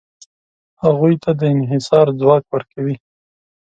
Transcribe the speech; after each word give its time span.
هغوی 0.83 1.13
ته 1.23 1.31
د 1.39 1.41
انحصار 1.55 2.07
ځواک 2.19 2.43
ورکوي. 2.49 2.95